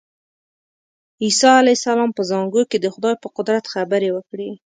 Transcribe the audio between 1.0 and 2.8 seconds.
عیسی علیه السلام په زانګو کې